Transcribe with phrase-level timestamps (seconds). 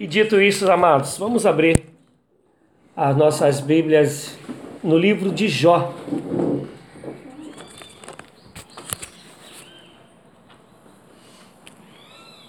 [0.00, 1.82] E dito isso, amados, vamos abrir
[2.96, 4.34] as nossas Bíblias
[4.82, 5.92] no livro de Jó.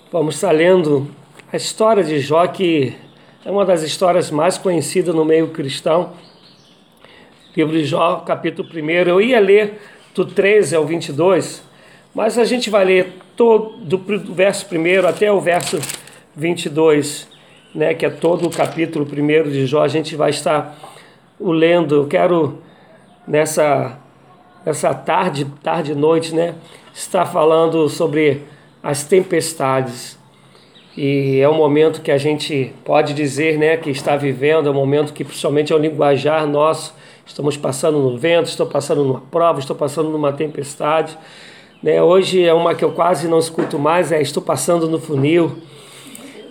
[0.10, 1.14] Vamos estar lendo
[1.52, 2.96] a história de Jó, que
[3.44, 6.13] é uma das histórias mais conhecidas no meio cristão.
[7.54, 8.90] Livro de Jó, capítulo 1.
[9.10, 9.78] Eu ia ler
[10.15, 11.62] do 13 ao 22,
[12.15, 13.97] mas a gente vai ler todo, do
[14.33, 15.81] verso 1 até o verso
[16.34, 17.30] 22
[17.73, 20.77] né, que é todo o capítulo primeiro de Jó, a gente vai estar
[21.39, 21.95] o lendo.
[21.95, 22.59] Eu quero
[23.27, 23.97] nessa
[24.66, 26.55] nessa tarde, tarde e noite, né,
[26.94, 28.44] estar falando sobre
[28.81, 30.20] as tempestades.
[30.95, 34.75] E é um momento que a gente pode dizer, né, que está vivendo, é um
[34.75, 36.94] momento que principalmente é o linguajar nosso,
[37.25, 41.17] estamos passando no vento, estou passando numa prova, estou passando numa tempestade.
[41.81, 42.02] Né?
[42.02, 45.58] Hoje é uma que eu quase não escuto mais, é estou passando no funil,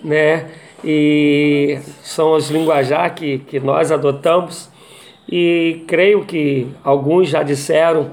[0.03, 0.49] né?
[0.83, 4.69] E são os linguajar que, que nós adotamos
[5.29, 8.11] e creio que alguns já disseram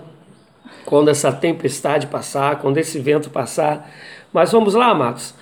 [0.84, 3.90] quando essa tempestade passar, quando esse vento passar.
[4.32, 5.34] Mas vamos lá, amados.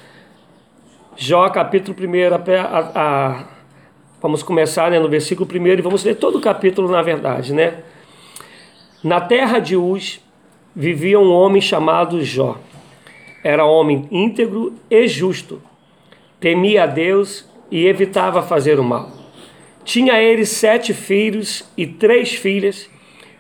[1.17, 3.45] Jó, capítulo 1, a, a,
[4.20, 7.83] vamos começar né, no versículo 1 e vamos ler todo o capítulo, na verdade, né?
[9.03, 10.20] Na terra de Uz
[10.75, 12.59] vivia um homem chamado Jó.
[13.43, 15.61] Era homem íntegro e justo
[16.41, 19.11] temia a Deus e evitava fazer o mal.
[19.84, 22.91] Tinha ele sete filhos e três filhas,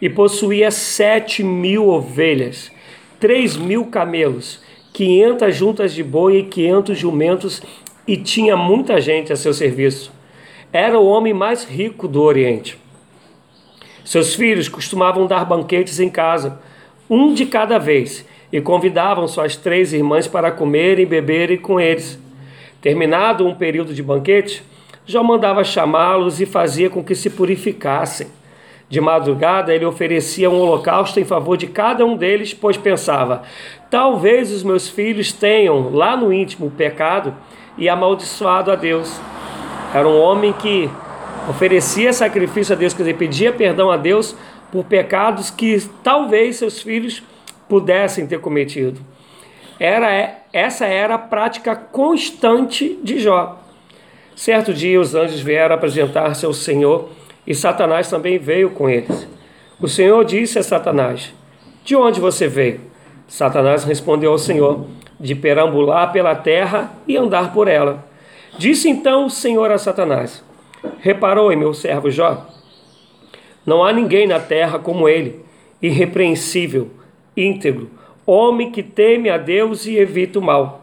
[0.00, 2.70] e possuía sete mil ovelhas,
[3.18, 7.62] três mil camelos, quinhentas juntas de boi e quinhentos jumentos,
[8.06, 10.12] e tinha muita gente a seu serviço.
[10.72, 12.78] Era o homem mais rico do Oriente.
[14.04, 16.60] Seus filhos costumavam dar banquetes em casa,
[17.10, 22.18] um de cada vez, e convidavam suas três irmãs para comer e beberem com eles.
[22.80, 24.62] Terminado um período de banquete,
[25.04, 28.26] já mandava chamá-los e fazia com que se purificassem.
[28.88, 33.42] De madrugada, ele oferecia um holocausto em favor de cada um deles, pois pensava:
[33.90, 37.34] talvez os meus filhos tenham lá no íntimo pecado
[37.76, 39.20] e amaldiçoado a Deus.
[39.92, 40.88] Era um homem que
[41.48, 44.36] oferecia sacrifício a Deus, quer dizer, pedia perdão a Deus
[44.70, 47.22] por pecados que talvez seus filhos
[47.68, 49.00] pudessem ter cometido.
[49.78, 53.60] Era, essa era a prática constante de Jó.
[54.34, 57.10] Certo dia, os anjos vieram apresentar-se ao Senhor
[57.46, 59.28] e Satanás também veio com eles.
[59.80, 61.32] O Senhor disse a Satanás:
[61.84, 62.80] De onde você veio?
[63.28, 64.86] Satanás respondeu ao Senhor:
[65.20, 68.04] De perambular pela terra e andar por ela.
[68.58, 70.42] Disse então o Senhor a Satanás:
[71.00, 72.46] Reparou em meu servo Jó?
[73.64, 75.44] Não há ninguém na terra como ele,
[75.82, 76.90] irrepreensível,
[77.36, 77.90] íntegro
[78.26, 80.82] homem que teme a Deus e evita o mal.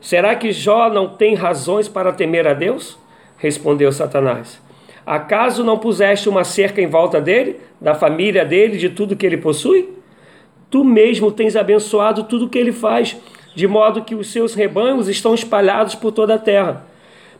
[0.00, 2.96] Será que Jó não tem razões para temer a Deus?
[3.36, 4.60] Respondeu Satanás.
[5.04, 9.38] Acaso não puseste uma cerca em volta dele, da família dele, de tudo que ele
[9.38, 9.88] possui?
[10.70, 13.16] Tu mesmo tens abençoado tudo que ele faz,
[13.54, 16.84] de modo que os seus rebanhos estão espalhados por toda a terra.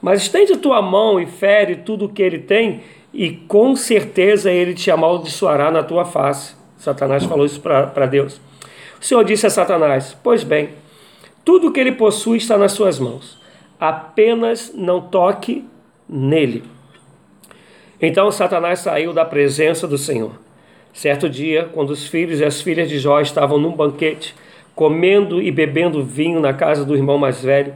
[0.00, 2.80] Mas estende tua mão e fere tudo o que ele tem,
[3.12, 6.56] e com certeza ele te amaldiçoará na tua face.
[6.78, 8.40] Satanás falou isso para Deus.
[9.00, 10.70] O Senhor disse a Satanás: Pois bem,
[11.44, 13.38] tudo o que ele possui está nas suas mãos,
[13.78, 15.64] apenas não toque
[16.08, 16.64] nele.
[18.00, 20.32] Então Satanás saiu da presença do Senhor.
[20.92, 24.34] Certo dia, quando os filhos e as filhas de Jó estavam num banquete,
[24.74, 27.74] comendo e bebendo vinho na casa do irmão mais velho,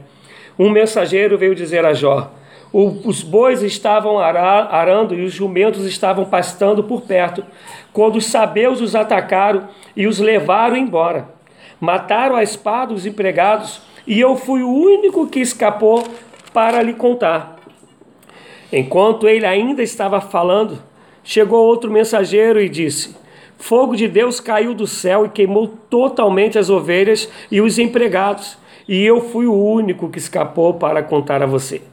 [0.57, 2.31] um mensageiro veio dizer a Jó:
[2.73, 7.45] os bois estavam arando e os jumentos estavam pastando por perto,
[7.93, 11.29] quando os sabeus os atacaram e os levaram embora.
[11.79, 16.03] Mataram a espada os empregados, e eu fui o único que escapou
[16.51, 17.57] para lhe contar.
[18.71, 20.81] Enquanto ele ainda estava falando,
[21.23, 23.15] chegou outro mensageiro e disse:
[23.55, 28.57] Fogo de Deus caiu do céu e queimou totalmente as ovelhas e os empregados,
[28.87, 31.92] e eu fui o único que escapou para contar a você.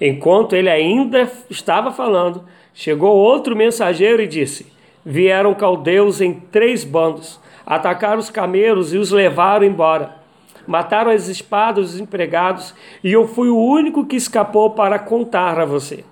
[0.00, 2.44] Enquanto ele ainda estava falando,
[2.74, 4.66] chegou outro mensageiro e disse:
[5.04, 10.16] Vieram caldeus em três bandos, atacaram os camelos e os levaram embora.
[10.66, 15.64] Mataram as espadas dos empregados, e eu fui o único que escapou para contar a
[15.64, 16.04] você.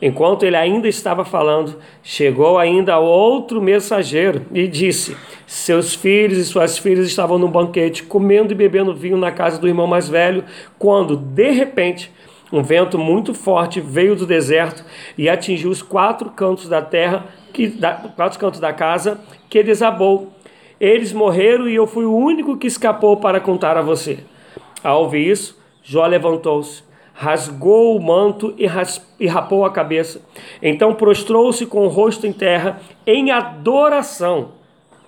[0.00, 6.76] Enquanto ele ainda estava falando, chegou ainda outro mensageiro e disse: Seus filhos e suas
[6.76, 10.44] filhas estavam no banquete, comendo e bebendo vinho na casa do irmão mais velho,
[10.78, 12.12] quando, de repente,
[12.52, 14.84] um vento muito forte veio do deserto
[15.18, 20.32] e atingiu os quatro cantos da terra, que, da, quatro cantos da casa, que desabou.
[20.78, 24.18] Eles morreram e eu fui o único que escapou para contar a você.
[24.82, 30.20] Ao ouvir isso, Jó levantou-se, rasgou o manto e, ras, e rapou a cabeça.
[30.62, 34.50] Então prostrou-se com o rosto em terra, em adoração,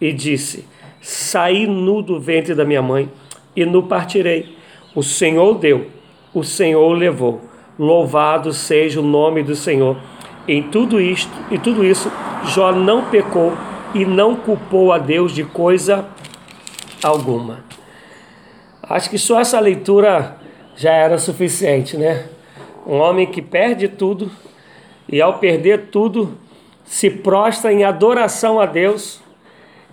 [0.01, 0.67] e disse:
[1.01, 3.11] Saí nu do ventre da minha mãe,
[3.55, 4.57] e nu partirei.
[4.95, 5.87] O Senhor deu,
[6.33, 7.41] o Senhor levou.
[7.79, 9.97] Louvado seja o nome do Senhor.
[10.47, 12.11] Em tudo isto e tudo isso,
[12.45, 13.53] Jó não pecou
[13.95, 16.07] e não culpou a Deus de coisa
[17.03, 17.65] alguma.
[18.83, 20.37] Acho que só essa leitura
[20.77, 22.27] já era suficiente, né?
[22.87, 24.31] Um homem que perde tudo
[25.09, 26.39] e ao perder tudo
[26.85, 29.21] se prostra em adoração a Deus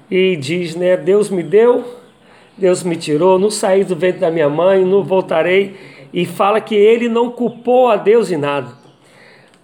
[0.09, 1.83] e diz, né, Deus me deu,
[2.57, 5.75] Deus me tirou, não saí do ventre da minha mãe, não voltarei
[6.15, 8.69] e fala que ele não culpou a Deus em nada.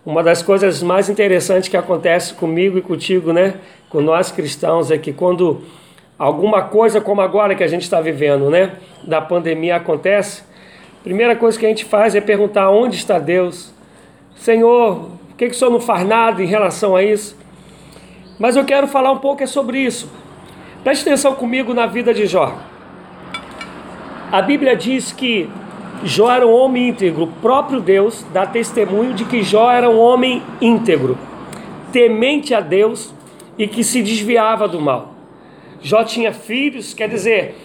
[0.06, 3.56] Uma das coisas mais interessantes que acontece comigo e contigo, né,
[3.89, 5.63] com nós cristãos é que quando
[6.19, 10.44] alguma coisa como agora que a gente está vivendo, né, da pandemia acontece,
[11.03, 13.74] Primeira coisa que a gente faz é perguntar onde está Deus.
[14.36, 17.36] Senhor, por que, que o Senhor não faz nada em relação a isso?
[18.38, 20.12] Mas eu quero falar um pouco é sobre isso.
[20.83, 22.56] Preste atenção comigo na vida de Jó.
[24.31, 25.50] A Bíblia diz que
[26.03, 27.24] Jó era um homem íntegro.
[27.24, 31.18] O próprio Deus dá testemunho de que Jó era um homem íntegro,
[31.92, 33.13] temente a Deus
[33.57, 35.13] e que se desviava do mal.
[35.81, 37.56] Jó tinha filhos, quer dizer,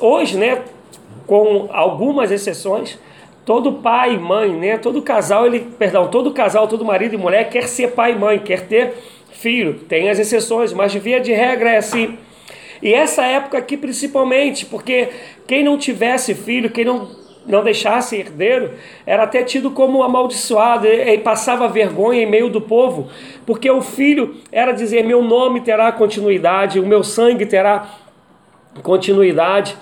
[0.00, 0.62] hoje, né,
[1.26, 2.98] com algumas exceções,
[3.44, 7.48] todo pai e mãe, né, todo casal, ele, perdão, todo casal, todo marido e mulher
[7.50, 8.94] quer ser pai e mãe, quer ter
[9.30, 9.74] filho.
[9.88, 12.18] Tem as exceções, mas via de regra é assim.
[12.80, 15.08] E essa época aqui principalmente, porque
[15.46, 17.08] quem não tivesse filho, quem não,
[17.46, 18.72] não deixasse herdeiro,
[19.06, 23.08] era até tido como amaldiçoado e, passava vergonha em meio do povo,
[23.46, 27.88] porque o filho era dizer: meu nome terá continuidade, o meu sangue terá
[28.82, 29.76] continuidade.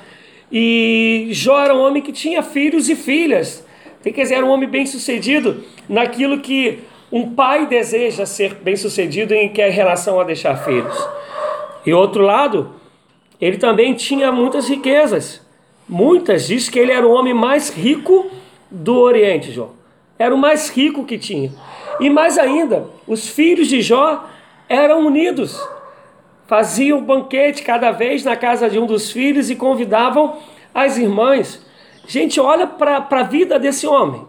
[0.52, 3.64] E Jó era um homem que tinha filhos e filhas.
[4.02, 6.80] Quer dizer, era um homem bem sucedido naquilo que
[7.12, 10.96] um pai deseja ser bem sucedido em que é relação a deixar filhos.
[11.84, 12.74] E outro lado,
[13.40, 15.46] ele também tinha muitas riquezas.
[15.90, 18.30] Muitas, diz que ele era o homem mais rico
[18.70, 19.70] do Oriente, Jó.
[20.16, 21.52] Era o mais rico que tinha.
[21.98, 24.24] E mais ainda, os filhos de Jó
[24.68, 25.60] eram unidos
[26.46, 30.36] faziam banquete cada vez na casa de um dos filhos e convidavam
[30.72, 31.60] as irmãs.
[32.06, 34.24] Gente, olha para a vida desse homem.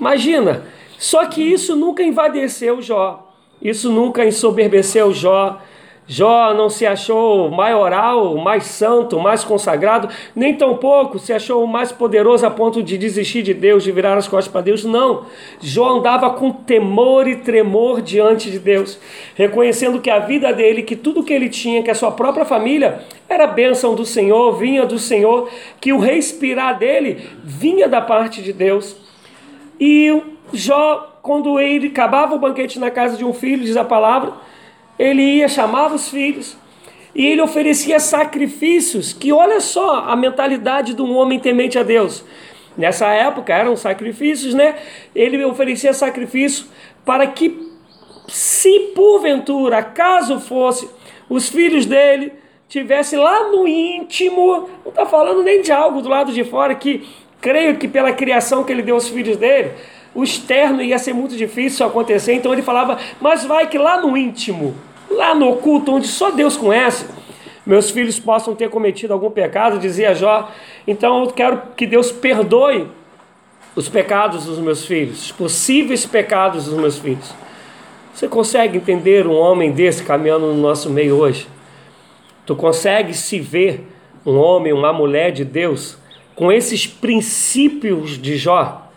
[0.00, 0.64] Imagina,
[0.98, 3.32] só que isso nunca envadeceu Jó,
[3.62, 5.60] isso nunca ensoberbeceu Jó,
[6.08, 12.46] Jó não se achou maioral, mais santo, mais consagrado, nem tampouco se achou mais poderoso
[12.46, 14.84] a ponto de desistir de Deus, de virar as costas para Deus.
[14.84, 15.26] Não.
[15.60, 18.98] Jó andava com temor e tremor diante de Deus,
[19.34, 23.00] reconhecendo que a vida dele, que tudo que ele tinha, que a sua própria família,
[23.28, 25.50] era bênção do Senhor, vinha do Senhor,
[25.80, 28.96] que o respirar dele vinha da parte de Deus.
[29.80, 30.22] E
[30.52, 34.32] Jó, quando ele acabava o banquete na casa de um filho, diz a palavra,
[34.98, 36.56] ele ia, chamava os filhos,
[37.14, 42.24] e ele oferecia sacrifícios, que olha só a mentalidade de um homem temente a Deus.
[42.76, 44.76] Nessa época eram sacrifícios, né?
[45.14, 46.66] Ele oferecia sacrifício
[47.06, 47.72] para que,
[48.28, 50.88] se porventura, caso fosse,
[51.28, 52.32] os filhos dele
[52.68, 57.08] tivessem lá no íntimo, não está falando nem de algo do lado de fora, que
[57.40, 59.70] creio que pela criação que ele deu aos filhos dele,
[60.14, 64.16] o externo ia ser muito difícil acontecer, então ele falava, mas vai que lá no
[64.16, 64.74] íntimo,
[65.10, 67.06] lá no oculto, onde só Deus conhece,
[67.66, 70.50] meus filhos possam ter cometido algum pecado, dizia Jó.
[70.86, 72.86] Então eu quero que Deus perdoe
[73.74, 77.34] os pecados dos meus filhos, os possíveis pecados dos meus filhos.
[78.14, 81.48] Você consegue entender um homem desse caminhando no nosso meio hoje?
[82.46, 83.86] Tu consegue se ver
[84.24, 85.98] um homem, uma mulher de Deus
[86.34, 88.88] com esses princípios de Jó,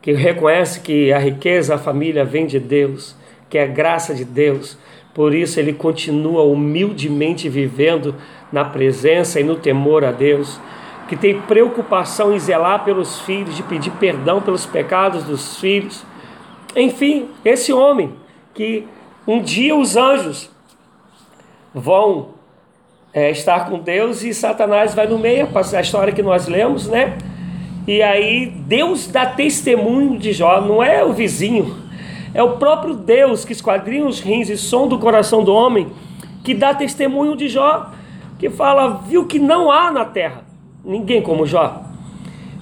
[0.00, 3.14] que reconhece que a riqueza, a família vem de Deus,
[3.48, 4.78] que é graça de Deus,
[5.14, 8.14] por isso ele continua humildemente vivendo
[8.50, 10.60] na presença e no temor a Deus,
[11.08, 16.04] que tem preocupação em zelar pelos filhos, de pedir perdão pelos pecados dos filhos.
[16.74, 18.14] Enfim, esse homem
[18.54, 18.86] que
[19.26, 20.50] um dia os anjos
[21.74, 22.30] vão
[23.12, 27.18] é, estar com Deus e Satanás vai no meio, a história que nós lemos, né?
[27.86, 31.81] E aí Deus dá testemunho de Jó, não é o vizinho,
[32.34, 35.88] é o próprio Deus que esquadrinha os rins e som do coração do homem,
[36.42, 37.90] que dá testemunho de Jó,
[38.38, 40.42] que fala, viu que não há na terra
[40.84, 41.82] ninguém como Jó.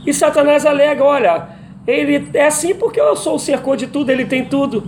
[0.07, 1.49] E Satanás alega, olha,
[1.87, 4.85] ele é assim porque eu sou o cercou de tudo, ele tem tudo.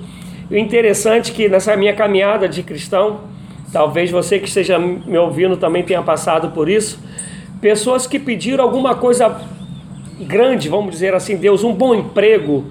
[0.50, 3.20] E o interessante é que nessa minha caminhada de cristão,
[3.72, 7.02] talvez você que esteja me ouvindo também tenha passado por isso,
[7.60, 9.40] pessoas que pediram alguma coisa
[10.20, 12.66] grande, vamos dizer assim, Deus, um bom emprego,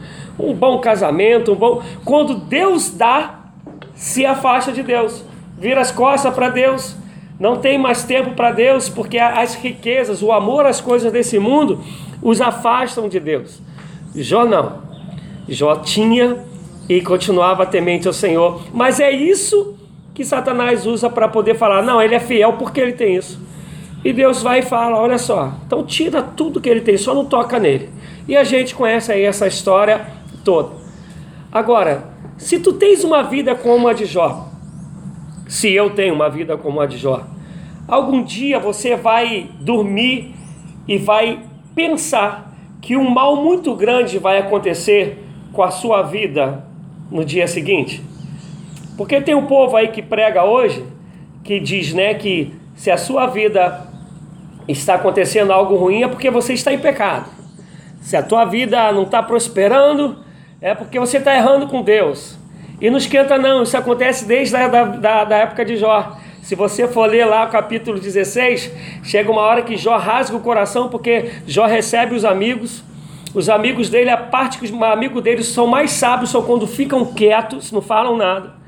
[0.49, 1.81] um bom casamento, um bom.
[2.03, 3.41] Quando Deus dá,
[3.95, 5.23] se afasta de Deus,
[5.57, 6.95] vira as costas para Deus,
[7.39, 11.83] não tem mais tempo para Deus, porque as riquezas, o amor às coisas desse mundo
[12.21, 13.59] os afastam de Deus.
[14.15, 14.81] Jó não.
[15.47, 16.37] Jó tinha
[16.87, 19.75] e continuava temente ao Senhor, mas é isso
[20.13, 23.39] que Satanás usa para poder falar: não, ele é fiel porque ele tem isso.
[24.03, 27.25] E Deus vai e fala: olha só, então tira tudo que ele tem, só não
[27.25, 27.89] toca nele.
[28.27, 30.05] E a gente conhece aí essa história
[30.43, 30.75] toda.
[31.51, 32.05] Agora,
[32.37, 34.49] se tu tens uma vida como a de Jó,
[35.47, 37.23] se eu tenho uma vida como a de Jó,
[37.87, 40.33] algum dia você vai dormir
[40.87, 41.39] e vai
[41.75, 46.65] pensar que um mal muito grande vai acontecer com a sua vida
[47.11, 48.01] no dia seguinte?
[48.97, 50.85] Porque tem um povo aí que prega hoje
[51.43, 53.87] que diz, né, que se a sua vida
[54.67, 57.29] está acontecendo algo ruim é porque você está em pecado.
[57.99, 60.17] Se a tua vida não está prosperando,
[60.61, 62.37] é porque você está errando com Deus.
[62.79, 66.15] E não esquenta não, isso acontece desde a da, da, da época de Jó.
[66.43, 68.71] Se você for ler lá o capítulo 16,
[69.03, 72.83] chega uma hora que Jó rasga o coração porque Jó recebe os amigos.
[73.33, 77.05] Os amigos dele, a parte que os amigos dele são mais sábios são quando ficam
[77.05, 78.60] quietos, não falam nada.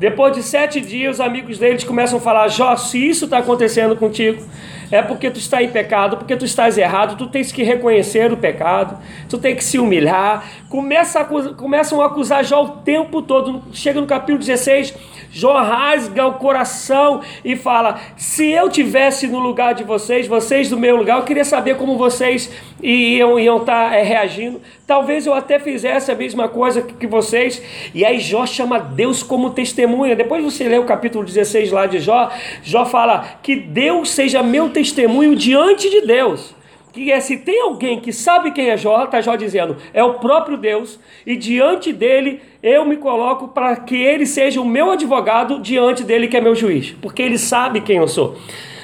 [0.00, 3.94] Depois de sete dias, os amigos deles começam a falar: Jó, se isso está acontecendo
[3.94, 4.42] contigo,
[4.90, 8.36] é porque tu está em pecado, porque tu estás errado, tu tens que reconhecer o
[8.38, 8.96] pecado,
[9.28, 10.42] tu tens que se humilhar.
[10.70, 13.62] Começa a, começam a acusar Jó o tempo todo.
[13.74, 14.94] Chega no capítulo 16,
[15.32, 20.76] Jó rasga o coração e fala: Se eu tivesse no lugar de vocês, vocês do
[20.76, 22.50] meu lugar, eu queria saber como vocês
[22.82, 24.60] iam, iam estar tá, é, reagindo.
[24.86, 27.62] Talvez eu até fizesse a mesma coisa que vocês.
[27.94, 30.16] E aí Jó chama Deus como testemunha.
[30.16, 32.30] Depois você lê o capítulo 16 lá de Jó,
[32.62, 36.59] Jó fala que Deus seja meu testemunho diante de Deus
[36.92, 40.14] que é se tem alguém que sabe quem é Jó, está Jó dizendo, é o
[40.14, 45.60] próprio Deus, e diante dele eu me coloco para que ele seja o meu advogado
[45.60, 48.36] diante dele que é meu juiz, porque ele sabe quem eu sou.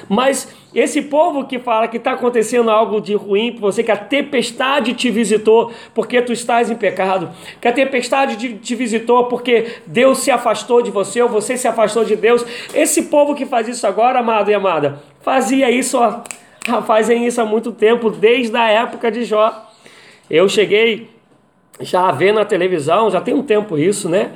[0.09, 3.97] Mas esse povo que fala que está acontecendo algo de ruim para você, que a
[3.97, 10.19] tempestade te visitou porque tu estás em pecado, que a tempestade te visitou porque Deus
[10.19, 12.45] se afastou de você ou você se afastou de Deus.
[12.73, 15.97] Esse povo que faz isso agora, amado e amada, fazia isso
[16.71, 19.69] ó, fazem isso há muito tempo, desde a época de Jó.
[20.29, 21.09] Eu cheguei
[21.79, 24.31] já a ver na televisão, já tem um tempo isso, né?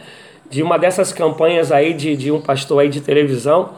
[0.50, 3.74] De uma dessas campanhas aí de, de um pastor aí de televisão,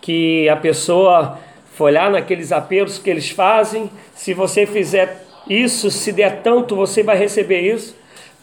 [0.00, 1.38] que a pessoa
[1.74, 7.02] foi lá naqueles apelos que eles fazem, se você fizer isso, se der tanto, você
[7.02, 7.96] vai receber isso.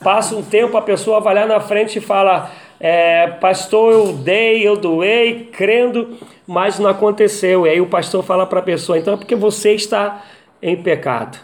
[0.04, 4.68] Passa um tempo, a pessoa vai lá na frente e fala: é, Pastor, eu dei,
[4.68, 7.66] eu doei, crendo, mas não aconteceu.
[7.66, 10.24] E aí o pastor fala para a pessoa: Então é porque você está
[10.62, 11.40] em pecado.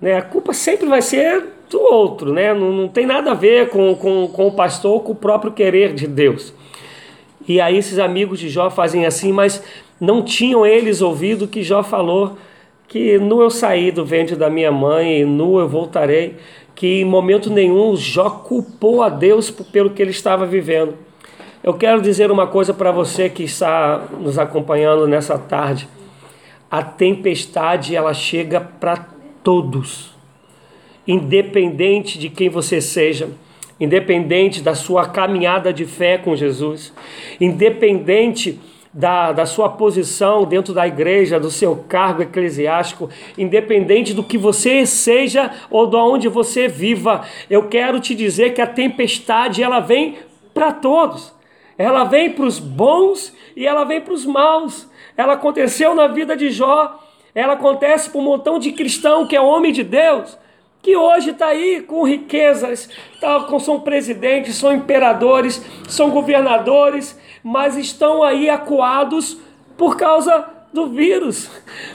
[0.00, 0.16] Né?
[0.16, 2.54] A culpa sempre vai ser do outro, né?
[2.54, 5.92] não, não tem nada a ver com, com, com o pastor com o próprio querer
[5.92, 6.54] de Deus.
[7.46, 9.62] E aí esses amigos de Jó fazem assim, mas
[10.00, 12.38] não tinham eles ouvido que Jó falou
[12.88, 16.36] que nu eu saí do ventre da minha mãe e nu eu voltarei
[16.74, 20.94] que em momento nenhum Jó culpou a Deus pelo que ele estava vivendo.
[21.62, 25.88] Eu quero dizer uma coisa para você que está nos acompanhando nessa tarde.
[26.70, 29.08] A tempestade ela chega para
[29.42, 30.14] todos,
[31.06, 33.28] independente de quem você seja,
[33.80, 36.92] independente da sua caminhada de fé com Jesus,
[37.40, 38.58] independente
[38.92, 44.86] da, da sua posição dentro da igreja, do seu cargo eclesiástico, independente do que você
[44.86, 50.18] seja ou de onde você viva, eu quero te dizer que a tempestade ela vem
[50.54, 51.34] para todos.
[51.76, 54.88] Ela vem para os bons e ela vem para os maus.
[55.16, 56.98] Ela aconteceu na vida de Jó,
[57.34, 60.36] ela acontece para um montão de cristão que é homem de Deus
[60.88, 62.88] que hoje está aí com riquezas,
[63.20, 67.14] tá, são presidentes, são imperadores, são governadores,
[67.44, 69.36] mas estão aí acuados
[69.76, 71.50] por causa do vírus.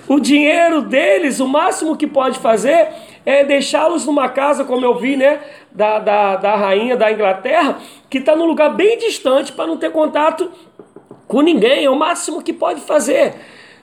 [0.07, 2.89] O dinheiro deles, o máximo que pode fazer
[3.25, 5.39] é deixá-los numa casa, como eu vi, né,
[5.71, 7.79] da, da, da rainha da Inglaterra,
[8.11, 10.51] que está num lugar bem distante para não ter contato
[11.27, 13.33] com ninguém, é o máximo que pode fazer.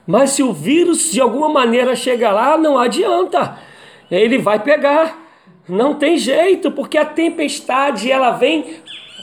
[0.07, 3.59] Mas se o vírus de alguma maneira chega lá, não adianta
[4.11, 5.17] ele vai pegar.
[5.67, 8.75] Não tem jeito, porque a tempestade ela vem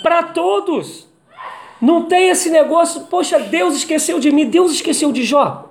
[0.02, 1.07] para todos.
[1.80, 5.71] Não tem esse negócio, poxa, Deus esqueceu de mim, Deus esqueceu de Jó.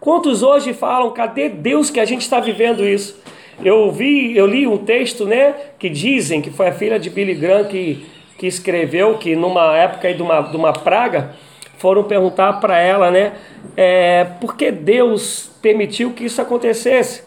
[0.00, 3.18] Quantos hoje falam, cadê Deus que a gente está vivendo isso?
[3.64, 7.34] Eu vi, eu li um texto, né, que dizem que foi a filha de Billy
[7.34, 11.34] Graham que, que escreveu que numa época de uma, de uma praga
[11.78, 13.32] foram perguntar para ela, né,
[13.76, 17.25] é, por que Deus permitiu que isso acontecesse?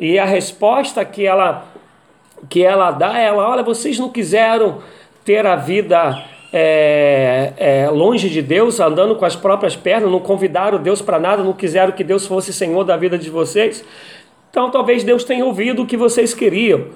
[0.00, 1.66] E a resposta que ela
[2.48, 4.78] que ela dá, ela, olha, vocês não quiseram
[5.26, 10.78] ter a vida é, é, longe de Deus, andando com as próprias pernas, não convidaram
[10.78, 13.84] Deus para nada, não quiseram que Deus fosse Senhor da vida de vocês.
[14.50, 16.86] Então talvez Deus tenha ouvido o que vocês queriam,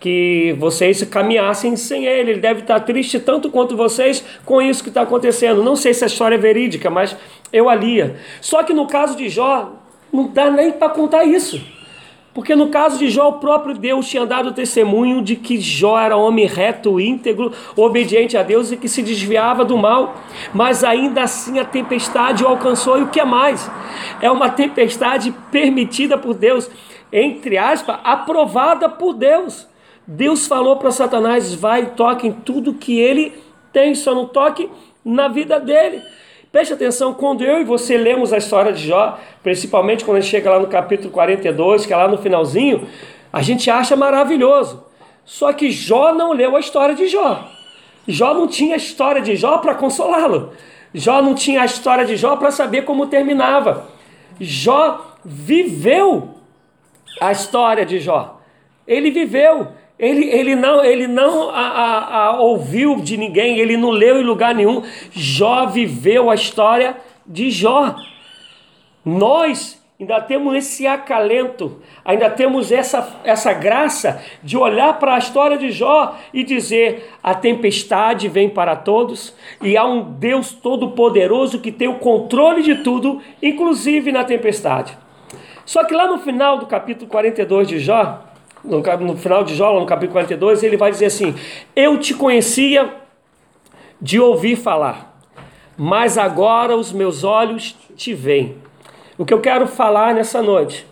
[0.00, 2.32] que vocês caminhassem sem Ele.
[2.32, 5.62] Ele deve estar triste tanto quanto vocês com isso que está acontecendo.
[5.62, 7.16] Não sei se a história é verídica, mas
[7.52, 8.16] eu alia.
[8.40, 9.74] Só que no caso de Jó,
[10.12, 11.77] não dá nem para contar isso.
[12.38, 16.16] Porque no caso de Jó, o próprio Deus tinha dado testemunho de que Jó era
[16.16, 20.14] homem reto, íntegro, obediente a Deus e que se desviava do mal.
[20.54, 22.96] Mas ainda assim a tempestade o alcançou.
[22.96, 23.68] E o que é mais?
[24.22, 26.70] É uma tempestade permitida por Deus,
[27.12, 29.66] entre aspas, aprovada por Deus.
[30.06, 33.32] Deus falou para Satanás: vai, toque em tudo que ele
[33.72, 34.70] tem, só não toque
[35.04, 36.00] na vida dele.
[36.50, 40.30] Preste atenção, quando eu e você lemos a história de Jó, principalmente quando a gente
[40.30, 42.88] chega lá no capítulo 42, que é lá no finalzinho,
[43.30, 44.82] a gente acha maravilhoso.
[45.24, 47.46] Só que Jó não leu a história de Jó.
[48.06, 50.52] Jó não tinha a história de Jó para consolá-lo.
[50.94, 53.86] Jó não tinha a história de Jó para saber como terminava.
[54.40, 56.36] Jó viveu
[57.20, 58.40] a história de Jó.
[58.86, 59.68] Ele viveu.
[59.98, 64.24] Ele, ele não, ele não a, a, a ouviu de ninguém, ele não leu em
[64.24, 64.82] lugar nenhum.
[65.10, 67.96] Jó viveu a história de Jó.
[69.04, 75.58] Nós ainda temos esse acalento, ainda temos essa, essa graça de olhar para a história
[75.58, 81.72] de Jó e dizer: a tempestade vem para todos e há um Deus todo-poderoso que
[81.72, 84.96] tem o controle de tudo, inclusive na tempestade.
[85.64, 88.24] Só que lá no final do capítulo 42 de Jó,
[88.64, 91.34] no, no final de Jó, no capítulo 42, ele vai dizer assim:
[91.74, 92.92] Eu te conhecia
[94.00, 95.18] de ouvir falar,
[95.76, 98.56] mas agora os meus olhos te veem.
[99.16, 100.86] O que eu quero falar nessa noite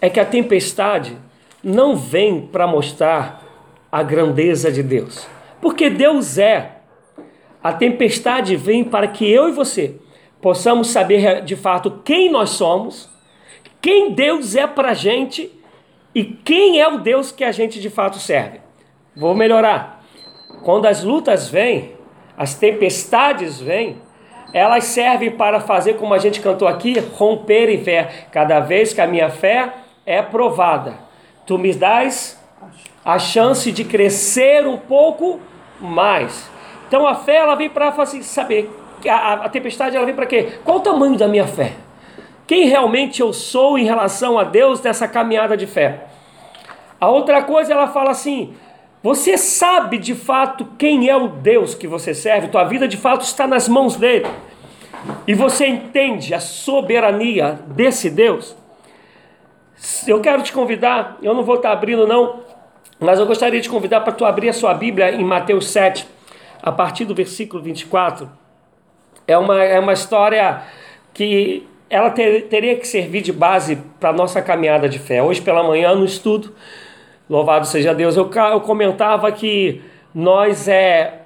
[0.00, 1.16] é que a tempestade
[1.62, 3.42] não vem para mostrar
[3.90, 5.26] a grandeza de Deus,
[5.60, 6.72] porque Deus é.
[7.62, 9.96] A tempestade vem para que eu e você
[10.40, 13.10] possamos saber de fato quem nós somos,
[13.80, 15.50] quem Deus é para a gente
[16.16, 18.58] e quem é o Deus que a gente de fato serve.
[19.14, 20.02] Vou melhorar.
[20.64, 21.92] Quando as lutas vêm,
[22.38, 23.98] as tempestades vêm,
[24.50, 28.28] elas servem para fazer, como a gente cantou aqui, romper em fé.
[28.32, 29.74] Cada vez que a minha fé
[30.06, 30.94] é provada,
[31.44, 32.42] tu me dás
[33.04, 35.38] a chance de crescer um pouco
[35.78, 36.50] mais.
[36.88, 38.70] Então a fé ela vem para saber.
[39.06, 40.60] A, a tempestade ela vem para quê?
[40.64, 41.74] Qual o tamanho da minha fé?
[42.46, 46.06] Quem realmente eu sou em relação a Deus nessa caminhada de fé.
[47.00, 48.54] A outra coisa, ela fala assim:
[49.02, 53.22] você sabe de fato quem é o Deus que você serve, tua vida de fato
[53.22, 54.26] está nas mãos dele,
[55.26, 58.56] e você entende a soberania desse Deus.
[60.06, 62.40] Eu quero te convidar, eu não vou estar abrindo não,
[62.98, 66.06] mas eu gostaria de convidar para tu abrir a sua Bíblia em Mateus 7,
[66.62, 68.28] a partir do versículo 24.
[69.28, 70.62] É uma, é uma história
[71.12, 75.22] que ela ter, teria que servir de base para a nossa caminhada de fé.
[75.22, 76.54] Hoje pela manhã, no estudo,
[77.28, 79.82] louvado seja Deus, eu, eu comentava que
[80.14, 81.22] nós é.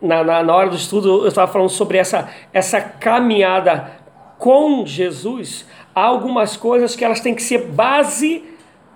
[0.00, 3.90] Na, na, na hora do estudo, eu estava falando sobre essa, essa caminhada
[4.38, 5.66] com Jesus.
[5.92, 8.44] Há algumas coisas que elas têm que ser base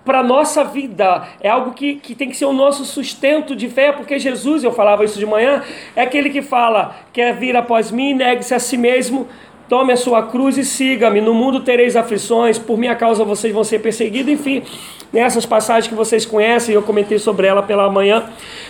[0.05, 3.69] para a nossa vida, é algo que, que tem que ser o nosso sustento de
[3.69, 5.63] fé, porque Jesus, eu falava isso de manhã,
[5.95, 9.27] é aquele que fala: quer vir após mim, negue-se a si mesmo,
[9.69, 11.21] Tome a sua cruz e siga-me.
[11.21, 14.31] No mundo tereis aflições, por minha causa vocês vão ser perseguidos.
[14.31, 14.63] Enfim,
[15.11, 18.25] nessas passagens que vocês conhecem, eu comentei sobre ela pela manhã.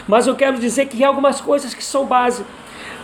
[0.08, 2.44] Mas eu quero dizer que há algumas coisas que são base.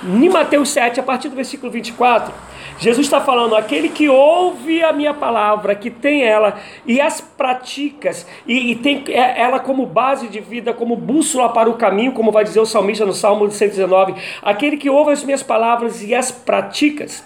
[0.02, 2.34] Em Mateus 7, a partir do versículo 24,
[2.80, 8.26] Jesus está falando: aquele que ouve a minha palavra, que tem ela e as praticas,
[8.48, 12.44] e, e, tem ela como base de vida, como bússola para o caminho, como vai
[12.44, 17.24] dizer o salmista no Salmo 119, aquele que ouve as minhas palavras e as praticas,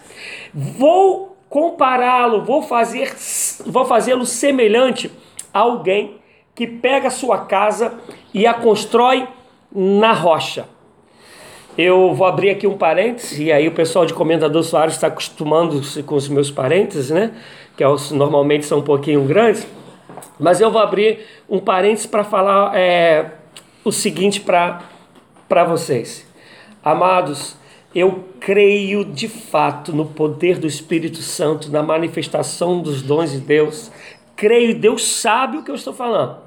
[0.53, 3.11] Vou compará-lo, vou fazer,
[3.65, 5.11] vou fazê-lo semelhante
[5.51, 6.17] a alguém
[6.53, 7.99] que pega a sua casa
[8.33, 9.27] e a constrói
[9.71, 10.67] na rocha.
[11.75, 16.03] Eu vou abrir aqui um parênteses, e aí o pessoal de Comendador Soares está acostumando-se
[16.03, 17.31] com os meus parênteses, né?
[17.75, 19.65] Que é normalmente são um pouquinho grandes.
[20.39, 23.31] Mas eu vou abrir um parênteses para falar é,
[23.83, 26.27] o seguinte para vocês.
[26.83, 27.57] Amados,
[27.95, 33.91] eu creio de fato no poder do Espírito Santo, na manifestação dos dons de Deus.
[34.35, 36.42] Creio, Deus sabe o que eu estou falando.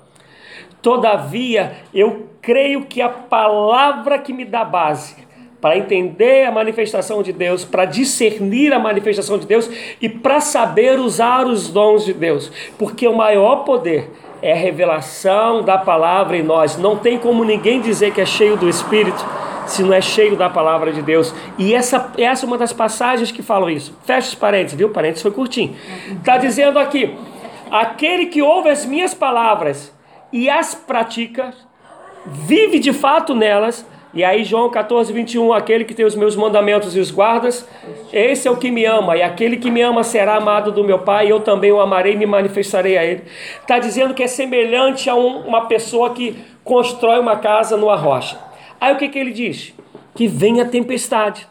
[0.87, 5.17] Todavia, eu creio que a palavra que me dá base,
[5.61, 9.69] para entender a manifestação de Deus, para discernir a manifestação de Deus
[10.01, 15.65] e para saber usar os dons de Deus, porque o maior poder é a revelação
[15.65, 16.79] da palavra em nós.
[16.79, 19.27] Não tem como ninguém dizer que é cheio do Espírito
[19.67, 21.35] se não é cheio da palavra de Deus.
[21.59, 23.93] E essa, essa é uma das passagens que falam isso.
[24.05, 24.91] Fecha os parênteses, viu?
[24.91, 25.75] Parênteses foi curtinho.
[26.13, 27.13] Está dizendo aqui:
[27.73, 29.96] aquele que ouve as minhas palavras
[30.33, 31.55] e as pratica,
[32.25, 33.87] vive de fato nelas.
[34.13, 37.69] E aí, João 14, 21, aquele que tem os meus mandamentos e os guardas,
[38.11, 41.01] esse é o que me ama, e aquele que me ama será amado do meu
[41.01, 43.25] Pai, e eu também o amarei e me manifestarei a ele.
[43.61, 46.35] Está dizendo que é semelhante a um, uma pessoa que
[46.65, 48.39] constrói uma casa numa rocha.
[48.81, 49.75] Aí o que, que ele diz?
[50.15, 51.47] Que vem a tempestade.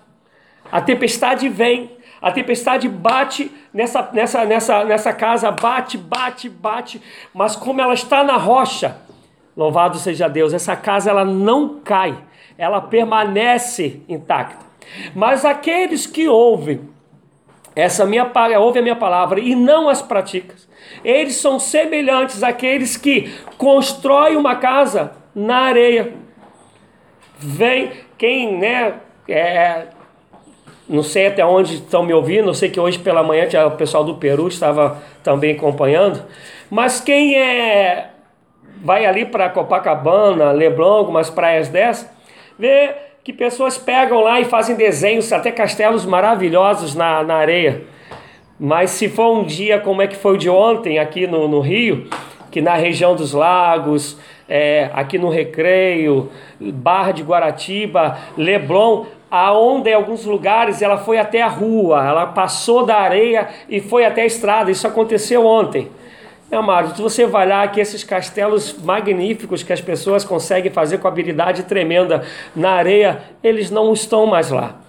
[0.72, 1.92] A tempestade vem,
[2.26, 7.00] a tempestade bate nessa, nessa, nessa, nessa casa, bate, bate, bate,
[7.32, 8.98] mas como ela está na rocha,
[9.56, 12.18] louvado seja Deus, essa casa ela não cai,
[12.58, 14.66] ela permanece intacta.
[15.14, 16.90] Mas aqueles que ouvem
[17.76, 18.28] essa minha
[18.60, 20.56] ouvem a minha palavra e não as praticam,
[21.04, 26.12] eles são semelhantes àqueles que constroem uma casa na areia.
[27.38, 28.96] Vem quem, né,
[29.30, 29.90] é,
[30.88, 34.04] não sei até onde estão me ouvindo, eu sei que hoje pela manhã o pessoal
[34.04, 36.22] do Peru estava também acompanhando,
[36.70, 38.10] mas quem é
[38.84, 42.10] vai ali para Copacabana, Leblon, algumas praias dessas,
[42.58, 42.94] vê
[43.24, 47.82] que pessoas pegam lá e fazem desenhos, até castelos maravilhosos na, na areia.
[48.60, 51.60] Mas se for um dia como é que foi o de ontem aqui no, no
[51.60, 52.08] Rio,
[52.52, 54.18] que na região dos lagos,
[54.48, 61.42] é, aqui no Recreio, Barra de Guaratiba, Leblon, aonde em alguns lugares ela foi até
[61.42, 64.72] a rua, ela passou da areia e foi até a estrada.
[64.72, 65.90] Isso aconteceu ontem.
[66.50, 71.08] Meu amado, você vai lá que esses castelos magníficos que as pessoas conseguem fazer com
[71.08, 72.24] habilidade tremenda
[72.56, 74.80] na areia, eles não estão mais lá.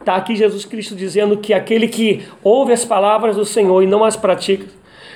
[0.00, 4.02] Está aqui Jesus Cristo dizendo que aquele que ouve as palavras do Senhor e não
[4.02, 4.66] as pratica,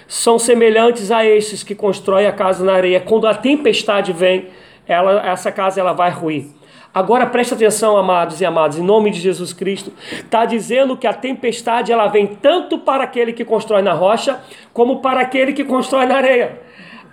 [0.06, 3.00] são semelhantes a esses que constroem a casa na areia.
[3.00, 4.46] Quando a tempestade vem,
[4.86, 6.55] ela, essa casa ela vai ruir.
[6.96, 9.92] Agora preste atenção, amados e amadas, em nome de Jesus Cristo.
[10.10, 14.40] Está dizendo que a tempestade ela vem tanto para aquele que constrói na rocha,
[14.72, 16.58] como para aquele que constrói na areia.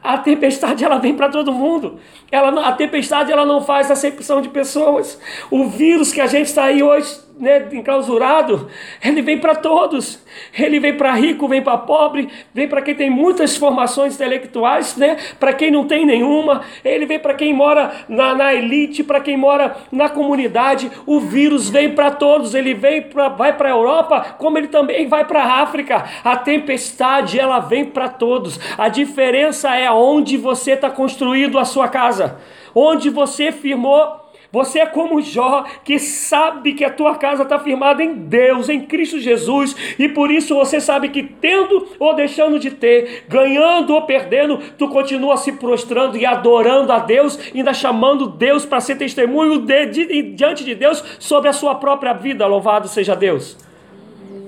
[0.02, 2.00] A tempestade ela vem para todo mundo.
[2.32, 5.20] Ela, a tempestade ela não faz acepção de pessoas.
[5.52, 8.70] O vírus que a gente está aí hoje né, enclausurado,
[9.04, 10.24] ele vem para todos.
[10.58, 15.18] Ele vem para rico, vem para pobre, vem para quem tem muitas formações intelectuais, né,
[15.40, 16.62] para quem não tem nenhuma.
[16.84, 20.92] Ele vem para quem mora na, na elite, para quem mora na comunidade.
[21.06, 22.54] O vírus vem para todos.
[22.54, 26.06] Ele vem pra, vai para a Europa, como ele também vai para a África.
[26.24, 28.60] A tempestade ela vem para todos.
[28.78, 32.38] A diferença é onde você está construído a sua casa,
[32.74, 34.23] onde você firmou
[34.54, 38.82] você é como Jó, que sabe que a tua casa está firmada em Deus, em
[38.82, 44.04] Cristo Jesus, e por isso você sabe que tendo ou deixando de ter, ganhando ou
[44.04, 49.58] perdendo, tu continua se prostrando e adorando a Deus, ainda chamando Deus para ser testemunho
[49.58, 52.46] de, de, diante de Deus sobre a sua própria vida.
[52.46, 53.58] Louvado seja Deus.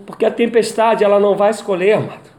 [0.05, 2.34] Porque a tempestade ela não vai escolher, amado.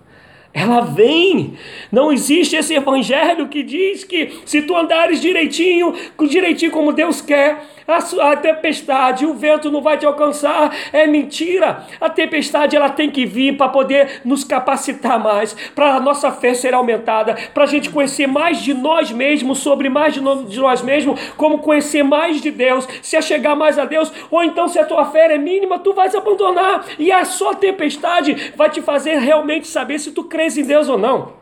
[0.56, 1.52] Ela vem.
[1.92, 7.62] Não existe esse evangelho que diz que se tu andares direitinho, direitinho como Deus quer,
[7.86, 7.98] a,
[8.32, 10.74] a tempestade, o vento não vai te alcançar.
[10.94, 11.84] É mentira.
[12.00, 16.54] A tempestade ela tem que vir para poder nos capacitar mais, para a nossa fé
[16.54, 20.58] ser aumentada, para a gente conhecer mais de nós mesmos, sobre mais de, no, de
[20.58, 24.78] nós mesmos, como conhecer mais de Deus, se chegar mais a Deus, ou então se
[24.78, 26.86] a tua fé é mínima, tu vais abandonar.
[26.98, 31.32] E a sua tempestade vai te fazer realmente saber se tu em Deus ou não.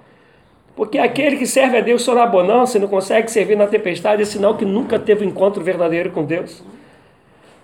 [0.77, 4.23] Porque aquele que serve a Deus só na bonança e não consegue servir na tempestade
[4.23, 6.63] é sinal que nunca teve um encontro verdadeiro com Deus.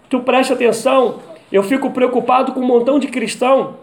[0.09, 3.76] Tu presta atenção, eu fico preocupado com um montão de cristão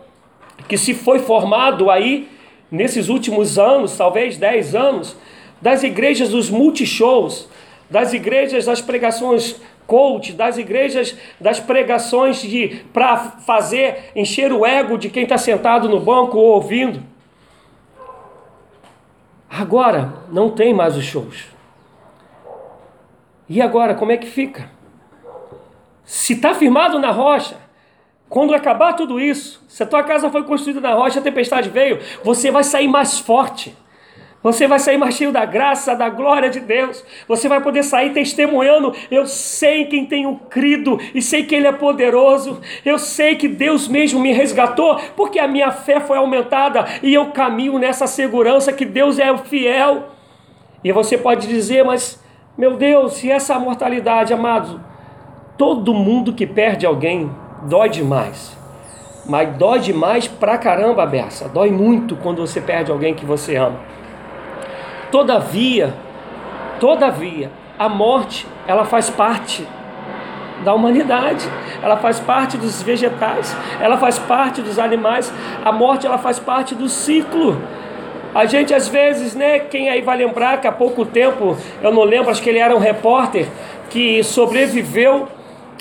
[0.68, 2.28] que se foi formado aí
[2.70, 5.16] nesses últimos anos, talvez 10 anos,
[5.62, 7.48] das igrejas dos multishows,
[7.90, 14.98] das igrejas das pregações coach, das igrejas das pregações de para fazer encher o ego
[14.98, 17.02] de quem está sentado no banco ou ouvindo.
[19.50, 21.46] Agora não tem mais os shows.
[23.50, 24.70] E agora, como é que fica?
[26.04, 27.58] Se está firmado na rocha,
[28.30, 32.00] quando acabar tudo isso, se a tua casa foi construída na rocha, a tempestade veio,
[32.24, 33.76] você vai sair mais forte.
[34.48, 37.04] Você vai sair mais cheio da graça, da glória de Deus.
[37.28, 38.94] Você vai poder sair testemunhando.
[39.12, 42.62] Eu sei quem tenho crido e sei que Ele é poderoso.
[42.86, 47.26] Eu sei que Deus mesmo me resgatou, porque a minha fé foi aumentada e eu
[47.32, 50.12] caminho nessa segurança que Deus é fiel.
[50.82, 52.24] E você pode dizer, mas
[52.58, 54.80] meu Deus, e essa mortalidade, amados?
[55.58, 57.30] Todo mundo que perde alguém
[57.64, 58.56] dói demais.
[59.26, 61.50] Mas dói demais pra caramba, Bessa.
[61.50, 63.97] Dói muito quando você perde alguém que você ama.
[65.12, 65.94] Todavia,
[66.80, 69.66] todavia, a morte, ela faz parte
[70.64, 71.48] da humanidade.
[71.82, 75.32] Ela faz parte dos vegetais, ela faz parte dos animais.
[75.64, 77.62] A morte ela faz parte do ciclo.
[78.34, 82.04] A gente às vezes, né, quem aí vai lembrar que há pouco tempo, eu não
[82.04, 83.48] lembro, acho que ele era um repórter
[83.90, 85.28] que sobreviveu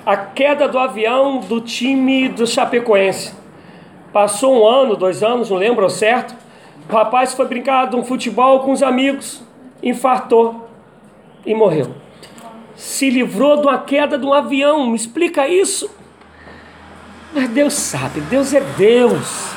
[0.04, 3.34] à queda do avião do time do Chapecoense.
[4.12, 6.34] Passou um ano, dois anos, não lembro certo.
[6.88, 9.42] O rapaz foi brincar de um futebol com os amigos,
[9.82, 10.68] infartou
[11.44, 12.06] e morreu
[12.76, 14.86] se livrou de uma queda de um avião.
[14.86, 15.90] Me explica isso.
[17.32, 19.50] Mas Deus sabe, Deus é Deus.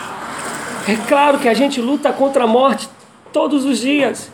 [0.87, 2.89] É claro que a gente luta contra a morte
[3.31, 4.31] todos os dias.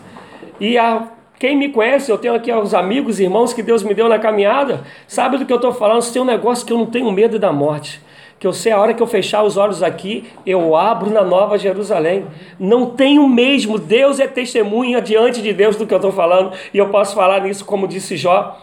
[0.59, 4.07] E a, quem me conhece, eu tenho aqui os amigos, irmãos que Deus me deu
[4.07, 6.01] na caminhada, sabe do que eu estou falando.
[6.01, 8.01] Se tem um negócio que eu não tenho medo da morte
[8.39, 11.57] que eu sei a hora que eu fechar os olhos aqui, eu abro na Nova
[11.57, 12.25] Jerusalém.
[12.59, 16.77] Não tenho mesmo, Deus é testemunha diante de Deus do que eu estou falando, e
[16.77, 18.59] eu posso falar nisso como disse Jó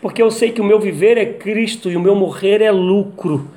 [0.00, 3.48] porque eu sei que o meu viver é Cristo e o meu morrer é lucro.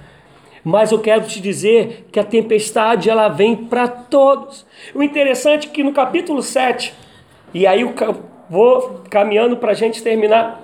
[0.64, 4.66] Mas eu quero te dizer que a tempestade ela vem para todos.
[4.94, 6.94] O interessante é que no capítulo 7,
[7.54, 7.94] e aí eu
[8.50, 10.62] vou caminhando para a gente terminar.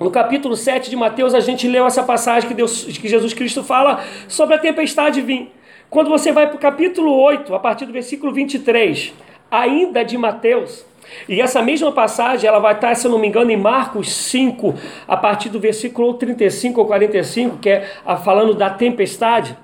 [0.00, 3.62] No capítulo 7 de Mateus, a gente leu essa passagem que, Deus, que Jesus Cristo
[3.62, 5.52] fala sobre a tempestade vir.
[5.90, 9.12] Quando você vai para o capítulo 8, a partir do versículo 23,
[9.50, 10.86] ainda de Mateus,
[11.28, 14.74] e essa mesma passagem, ela vai estar, se eu não me engano, em Marcos 5,
[15.06, 17.86] a partir do versículo 35 ou 45, que é
[18.24, 19.54] falando da tempestade.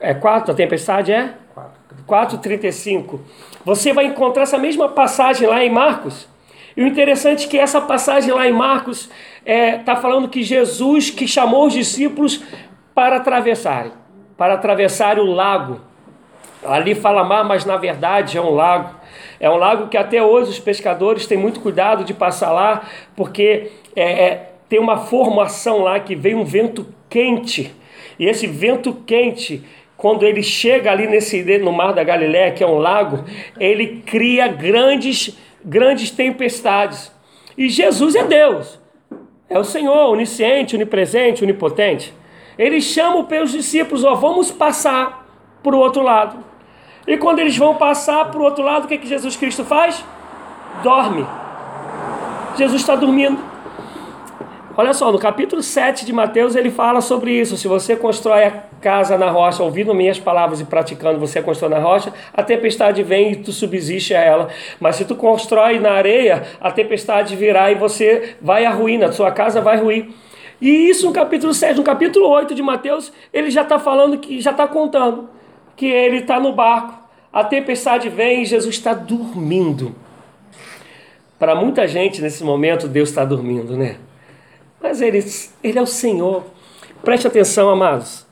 [0.00, 1.34] É 4, a tempestade é?
[2.06, 3.20] 4,35.
[3.62, 6.26] Você vai encontrar essa mesma passagem lá em Marcos.
[6.78, 9.10] E o interessante é que essa passagem lá em Marcos
[9.40, 12.40] está é, tá falando que Jesus que chamou os discípulos
[12.94, 13.90] para atravessarem,
[14.36, 15.80] para atravessar o lago.
[16.64, 18.94] Ali fala mar, mas na verdade é um lago.
[19.40, 23.72] É um lago que até hoje os pescadores têm muito cuidado de passar lá, porque
[23.96, 27.74] é, é, tem uma formação lá que vem um vento quente.
[28.20, 29.64] E esse vento quente,
[29.96, 33.24] quando ele chega ali nesse no Mar da Galiléia, que é um lago,
[33.58, 37.12] ele cria grandes, grandes tempestades.
[37.56, 38.78] E Jesus é Deus.
[39.48, 42.14] É o Senhor, onisciente, onipresente, onipotente.
[42.58, 45.26] Ele chama os discípulos, ó, vamos passar
[45.62, 46.44] para o outro lado.
[47.06, 49.64] E quando eles vão passar para o outro lado, o que, é que Jesus Cristo
[49.64, 50.04] faz?
[50.82, 51.26] Dorme.
[52.56, 53.47] Jesus está dormindo.
[54.80, 57.56] Olha só, no capítulo 7 de Mateus ele fala sobre isso.
[57.56, 61.80] Se você constrói a casa na rocha, ouvindo minhas palavras e praticando, você constrói na
[61.80, 64.48] rocha, a tempestade vem e tu subsiste a ela.
[64.78, 69.32] Mas se tu constrói na areia, a tempestade virá e você vai à ruína, sua
[69.32, 70.10] casa vai ruir.
[70.60, 74.40] E isso no capítulo 7, no capítulo 8 de Mateus, ele já está falando que
[74.40, 75.28] já está contando
[75.74, 79.92] que ele está no barco, a tempestade vem e Jesus está dormindo.
[81.36, 83.96] Para muita gente nesse momento, Deus está dormindo, né?
[84.80, 85.24] Mas ele,
[85.62, 86.44] ele é o Senhor.
[87.02, 88.26] Preste atenção, amados.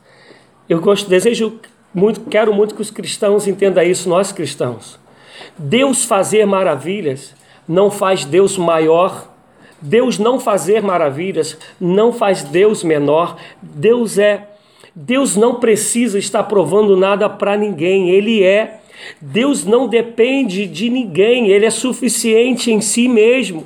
[0.69, 1.59] Eu gosto, desejo
[1.93, 4.99] muito, quero muito que os cristãos entendam isso, nós cristãos.
[5.57, 7.33] Deus fazer maravilhas
[7.67, 9.33] não faz Deus maior.
[9.81, 13.37] Deus não fazer maravilhas não faz Deus menor.
[13.61, 14.47] Deus é
[14.99, 18.79] Deus não precisa estar provando nada para ninguém, Ele é.
[19.21, 23.63] Deus não depende de ninguém, Ele é suficiente em si mesmo.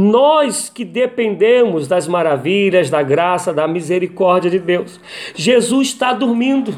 [0.00, 4.98] Nós que dependemos das maravilhas, da graça, da misericórdia de Deus.
[5.34, 6.74] Jesus está dormindo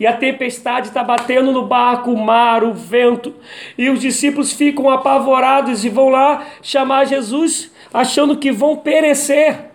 [0.00, 3.32] e a tempestade está batendo no barco, o mar, o vento,
[3.78, 9.70] e os discípulos ficam apavorados e vão lá chamar Jesus, achando que vão perecer.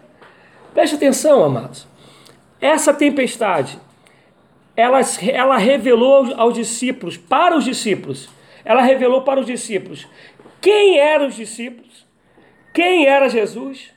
[0.73, 1.88] Preste atenção, amados.
[2.60, 3.80] Essa tempestade,
[4.75, 4.99] ela,
[5.32, 8.30] ela revelou aos discípulos, para os discípulos,
[8.65, 10.06] ela revelou para os discípulos
[10.62, 11.90] quem eram os discípulos,
[12.73, 13.91] quem era Jesus,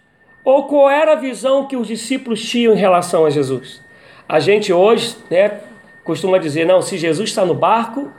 [0.44, 3.82] ou qual era a visão que os discípulos tinham em relação a Jesus.
[4.28, 5.60] A gente hoje né,
[6.04, 8.10] costuma dizer: não, se Jesus está no barco,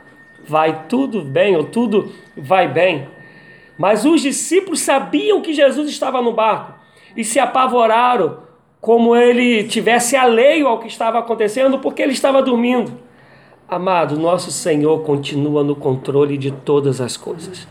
[0.44, 3.08] vai tudo bem, ou tudo vai bem.
[3.78, 6.74] Mas os discípulos sabiam que Jesus estava no barco
[7.16, 8.44] e se apavoraram
[8.80, 12.92] como ele tivesse alheio ao que estava acontecendo, porque ele estava dormindo.
[13.68, 17.66] Amado, nosso Senhor continua no controle de todas as coisas.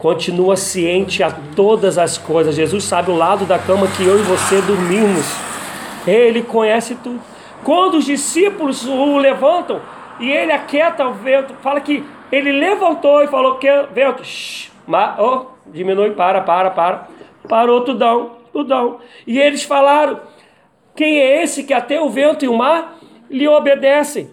[0.00, 2.56] Continua ciente a todas as coisas.
[2.56, 5.26] Jesus sabe o lado da cama que eu e você dormimos.
[6.06, 7.20] Ele conhece tudo.
[7.62, 9.78] Quando os discípulos o levantam
[10.18, 14.70] e ele aquieta o vento, fala que ele levantou e falou que vento, shh,
[15.18, 17.06] oh, diminui, para, para, para.
[17.46, 18.38] Parou tudão.
[18.54, 19.00] o dom.
[19.26, 20.20] E eles falaram:
[20.96, 22.96] Quem é esse que até o vento e o mar
[23.28, 24.30] lhe obedecem?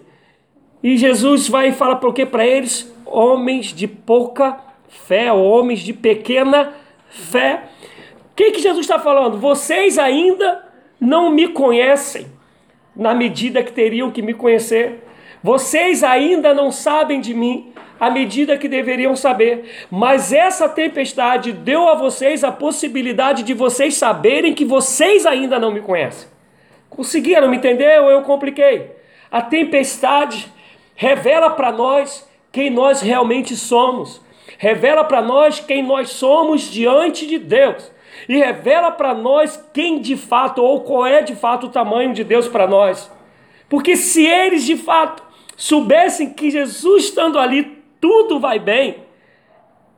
[0.82, 2.90] E Jesus vai e fala o que para eles?
[3.04, 6.72] Homens de pouca fé, homens de pequena
[7.08, 7.64] fé.
[8.32, 9.38] O que, que Jesus está falando?
[9.38, 10.64] Vocês ainda
[11.00, 12.26] não me conhecem
[12.94, 15.04] na medida que teriam que me conhecer.
[15.42, 19.86] Vocês ainda não sabem de mim à medida que deveriam saber.
[19.90, 25.72] Mas essa tempestade deu a vocês a possibilidade de vocês saberem que vocês ainda não
[25.72, 26.28] me conhecem.
[26.90, 28.96] Conseguiram me entender ou eu compliquei?
[29.30, 30.50] A tempestade
[30.96, 34.20] revela para nós quem nós realmente somos.
[34.56, 37.92] Revela para nós quem nós somos diante de Deus.
[38.28, 42.24] E revela para nós quem de fato ou qual é de fato o tamanho de
[42.24, 43.10] Deus para nós.
[43.68, 45.22] Porque se eles de fato
[45.56, 49.02] soubessem que Jesus estando ali tudo vai bem,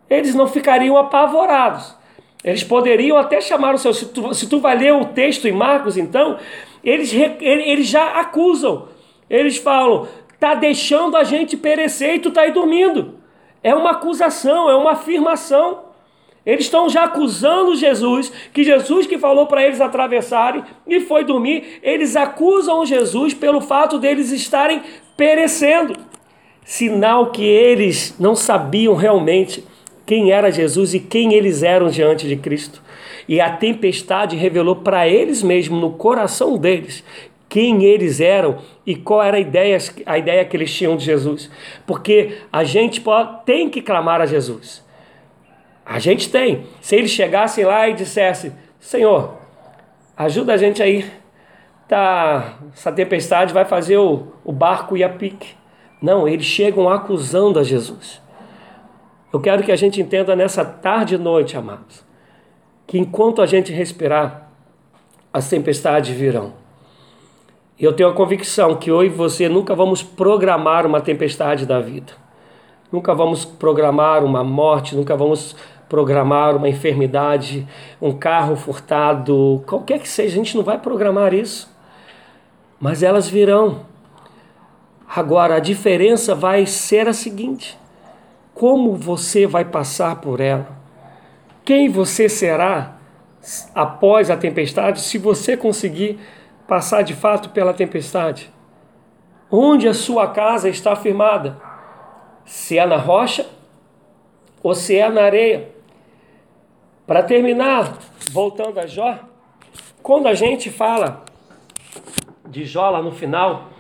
[0.08, 1.96] eles não ficariam apavorados.
[2.42, 3.92] Eles poderiam até chamar o seu.
[3.92, 6.38] Se tu, se tu vai ler o texto em Marcos, então,
[6.82, 8.88] eles, eles já acusam.
[9.28, 13.19] Eles falam: está deixando a gente perecer e tu está aí dormindo.
[13.62, 15.90] É uma acusação, é uma afirmação.
[16.44, 21.80] Eles estão já acusando Jesus, que Jesus que falou para eles atravessarem e foi dormir,
[21.82, 24.82] eles acusam Jesus pelo fato deles estarem
[25.16, 25.94] perecendo
[26.64, 29.64] sinal que eles não sabiam realmente
[30.06, 32.82] quem era Jesus e quem eles eram diante de Cristo.
[33.28, 37.04] E a tempestade revelou para eles mesmos, no coração deles,
[37.50, 41.50] quem eles eram e qual era a ideia, a ideia que eles tinham de Jesus.
[41.84, 44.82] Porque a gente pode, tem que clamar a Jesus.
[45.84, 46.66] A gente tem.
[46.80, 49.34] Se eles chegassem lá e dissessem: Senhor,
[50.16, 51.04] ajuda a gente aí.
[51.88, 55.56] Tá, essa tempestade vai fazer o, o barco ir a pique.
[56.00, 58.22] Não, eles chegam acusando a Jesus.
[59.32, 62.04] Eu quero que a gente entenda nessa tarde e noite, amados,
[62.86, 64.48] que enquanto a gente respirar,
[65.32, 66.60] as tempestades virão.
[67.80, 72.12] Eu tenho a convicção que eu e você nunca vamos programar uma tempestade da vida.
[72.92, 75.56] Nunca vamos programar uma morte, nunca vamos
[75.88, 77.66] programar uma enfermidade,
[78.00, 81.74] um carro furtado, qualquer que seja, a gente não vai programar isso.
[82.78, 83.86] Mas elas virão.
[85.08, 87.78] Agora, a diferença vai ser a seguinte:
[88.52, 90.68] como você vai passar por ela?
[91.64, 92.98] Quem você será
[93.74, 96.20] após a tempestade, se você conseguir
[96.70, 98.48] passar de fato pela tempestade?
[99.50, 101.61] Onde a sua casa está firmada?
[102.44, 103.44] Se é na rocha
[104.62, 105.72] ou se é na areia?
[107.09, 107.98] Para terminar,
[108.30, 109.18] voltando a Jó,
[110.00, 111.24] quando a gente fala
[112.46, 113.70] de Jó lá no final,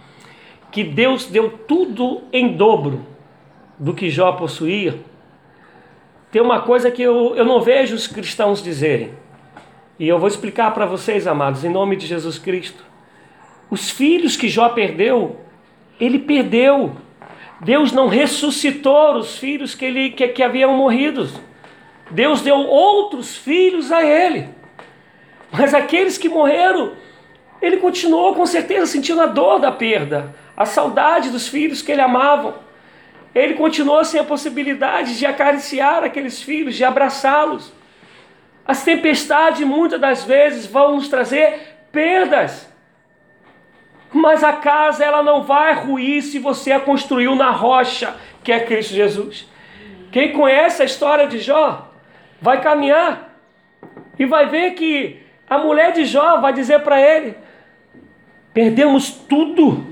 [0.72, 3.06] que Deus deu tudo em dobro
[3.78, 4.98] do que Jó possuía,
[6.32, 9.14] tem uma coisa que eu, eu não vejo os cristãos dizerem.
[10.00, 12.82] E eu vou explicar para vocês, amados, em nome de Jesus Cristo.
[13.70, 15.38] Os filhos que Jó perdeu,
[16.00, 16.96] ele perdeu.
[17.60, 21.28] Deus não ressuscitou os filhos que, ele, que, que haviam morrido.
[22.10, 24.48] Deus deu outros filhos a ele.
[25.52, 26.92] Mas aqueles que morreram,
[27.60, 32.00] ele continuou com certeza sentindo a dor da perda, a saudade dos filhos que ele
[32.00, 32.58] amava.
[33.34, 37.79] Ele continuou sem a possibilidade de acariciar aqueles filhos, de abraçá-los.
[38.66, 42.70] As tempestades muitas das vezes vão nos trazer perdas.
[44.12, 48.60] Mas a casa ela não vai ruir se você a construiu na rocha, que é
[48.60, 49.48] Cristo Jesus.
[50.10, 51.88] Quem conhece a história de Jó
[52.40, 53.36] vai caminhar
[54.18, 57.36] e vai ver que a mulher de Jó vai dizer para ele:
[58.52, 59.90] Perdemos tudo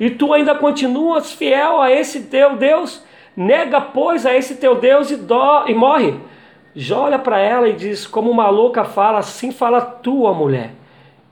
[0.00, 3.04] e tu ainda continuas fiel a esse teu Deus,
[3.36, 6.14] nega, pois, a esse teu Deus e, dó, e morre.
[6.74, 10.72] Jó olha para ela e diz: Como uma louca fala, assim fala tua mulher.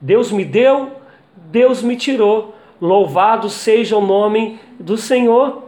[0.01, 0.92] Deus me deu,
[1.35, 2.55] Deus me tirou.
[2.81, 5.64] Louvado seja o nome do Senhor.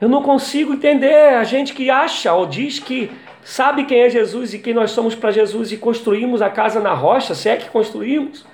[0.00, 3.10] Eu não consigo entender a gente que acha ou diz que
[3.42, 6.92] sabe quem é Jesus e quem nós somos para Jesus e construímos a casa na
[6.92, 8.46] rocha, se é que construímos.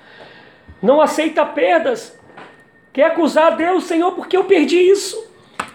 [0.81, 2.19] Não aceita perdas,
[2.93, 5.29] Quer acusar Deus, Senhor, porque eu perdi isso.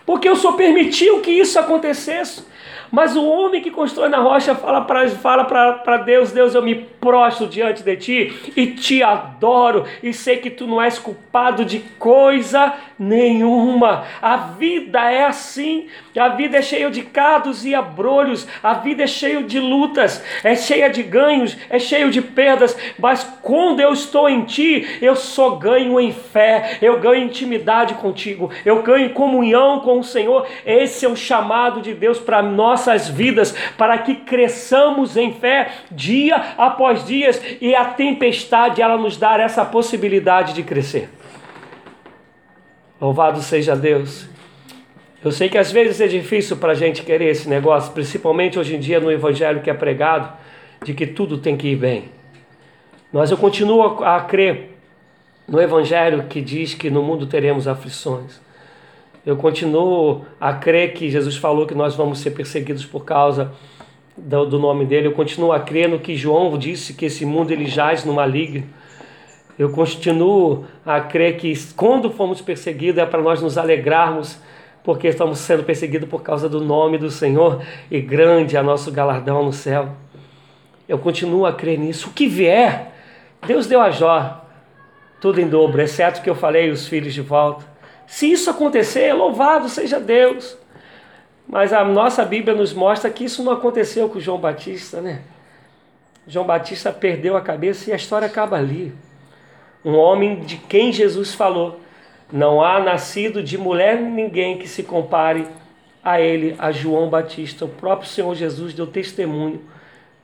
[0.05, 2.45] Porque o Senhor permitiu que isso acontecesse.
[2.91, 5.45] Mas o homem que constrói na rocha fala para fala
[5.99, 10.66] Deus: Deus, eu me prostro diante de ti e te adoro, e sei que tu
[10.66, 14.05] não és culpado de coisa nenhuma.
[14.22, 15.88] A vida é assim.
[16.16, 18.47] A vida é cheia de cados e abrolhos.
[18.62, 22.76] A vida é cheia de lutas, é cheia de ganhos, é cheia de perdas.
[22.99, 26.78] Mas quando eu estou em Ti, eu só ganho em fé.
[26.80, 28.51] Eu ganho intimidade contigo.
[28.64, 30.47] Eu ganho comunhão com o Senhor.
[30.64, 36.55] Esse é o chamado de Deus para nossas vidas, para que cresçamos em fé dia
[36.57, 37.26] após dia
[37.61, 41.09] e a tempestade ela nos dá essa possibilidade de crescer.
[43.01, 44.26] Louvado seja Deus.
[45.22, 48.76] Eu sei que às vezes é difícil para a gente querer esse negócio, principalmente hoje
[48.76, 50.32] em dia no Evangelho que é pregado,
[50.84, 52.05] de que tudo tem que ir bem.
[53.12, 54.76] Mas eu continuo a crer
[55.47, 58.40] no Evangelho que diz que no mundo teremos aflições.
[59.24, 63.53] Eu continuo a crer que Jesus falou que nós vamos ser perseguidos por causa
[64.16, 65.09] do, nome dele.
[65.09, 68.64] Eu continuo a crer no que João disse que esse mundo ele jaz no maligno.
[69.59, 74.38] Eu continuo a crer que quando fomos perseguidos é para nós nos alegrarmos,
[74.84, 79.42] porque estamos sendo perseguidos por causa do nome do Senhor e grande é nosso galardão
[79.42, 79.88] no céu.
[80.86, 82.11] Eu continuo a crer nisso.
[82.11, 82.92] O que vier,
[83.46, 84.42] Deus deu a Jó
[85.20, 87.64] tudo em dobro, exceto que eu falei os filhos de volta.
[88.07, 90.57] Se isso acontecer, louvado seja Deus.
[91.48, 95.22] Mas a nossa Bíblia nos mostra que isso não aconteceu com João Batista, né?
[96.26, 98.92] João Batista perdeu a cabeça e a história acaba ali
[99.87, 101.78] um homem de quem Jesus falou:
[102.32, 105.47] Não há nascido de mulher ninguém que se compare
[106.03, 107.64] a ele, a João Batista.
[107.64, 109.62] O próprio Senhor Jesus deu testemunho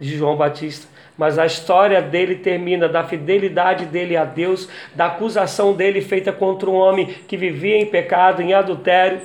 [0.01, 0.89] de João Batista.
[1.17, 6.69] Mas a história dele termina da fidelidade dele a Deus, da acusação dele feita contra
[6.69, 9.21] um homem que vivia em pecado, em adultério,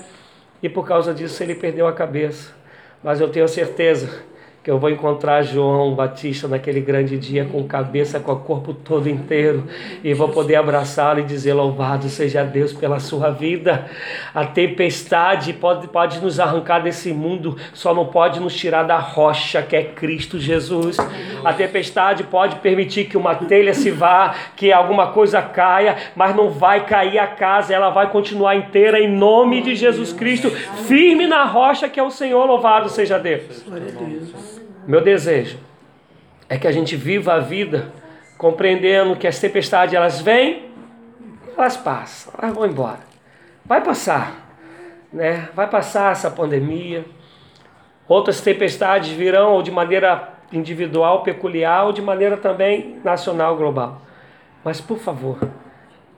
[0.61, 2.53] e por causa disso ele perdeu a cabeça.
[3.03, 4.23] Mas eu tenho certeza
[4.67, 9.07] que eu vou encontrar João Batista naquele grande dia com cabeça, com o corpo todo
[9.07, 9.63] inteiro
[10.03, 13.89] e vou poder abraçá-lo e dizer louvado seja Deus pela sua vida.
[14.35, 19.61] A tempestade pode, pode nos arrancar desse mundo, só não pode nos tirar da rocha
[19.61, 20.97] que é Cristo Jesus.
[21.45, 26.49] A tempestade pode permitir que uma telha se vá, que alguma coisa caia, mas não
[26.49, 31.45] vai cair a casa, ela vai continuar inteira em nome de Jesus Cristo, firme na
[31.45, 33.63] rocha que é o Senhor, louvado seja Deus.
[33.65, 34.56] Glória a Deus.
[34.87, 35.59] Meu desejo
[36.47, 37.91] é que a gente viva a vida
[38.37, 40.71] compreendendo que as tempestades elas vêm,
[41.57, 43.01] elas passam, elas vão embora.
[43.65, 44.49] Vai passar,
[45.11, 45.49] né?
[45.53, 47.03] Vai passar essa pandemia.
[48.07, 54.01] Outras tempestades virão ou de maneira individual, peculiar, ou de maneira também nacional, global.
[54.63, 55.37] Mas por favor,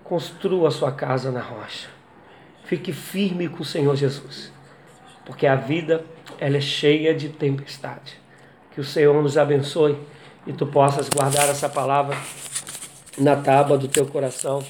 [0.04, 1.90] construa a sua casa na rocha.
[2.66, 4.54] Fique firme com o Senhor Jesus,
[5.26, 6.06] porque a vida
[6.40, 8.29] ela é cheia de tempestade.
[8.80, 9.98] Que o Senhor nos abençoe
[10.48, 12.16] e tu possas guardar essa palavra
[13.18, 14.64] na tábua do teu coração,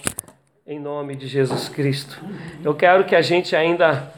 [0.66, 2.20] em nome de Jesus Cristo.
[2.64, 4.12] Eu quero que a gente ainda